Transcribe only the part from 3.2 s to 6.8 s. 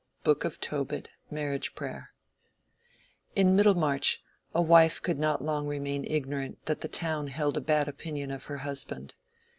In Middlemarch a wife could not long remain ignorant